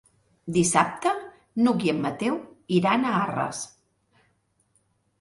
[0.53, 1.11] Dissabte
[1.65, 2.41] n'Hug i en Mateu
[2.81, 3.65] iran a Arres.